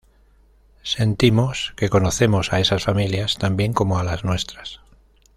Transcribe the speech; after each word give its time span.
Sentimos 0.81 1.75
que 1.77 1.89
conocemos 1.91 2.53
a 2.53 2.59
esas 2.59 2.81
familias 2.85 3.35
tan 3.35 3.55
bien 3.55 3.71
como 3.71 3.99
a 3.99 4.03
las 4.03 4.23
nuestras. 4.23 4.81